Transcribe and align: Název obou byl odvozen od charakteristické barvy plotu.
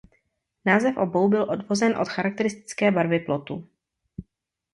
Název 0.65 0.97
obou 0.97 1.27
byl 1.29 1.45
odvozen 1.49 1.97
od 1.97 2.07
charakteristické 2.09 2.91
barvy 2.91 3.19
plotu. 3.19 3.69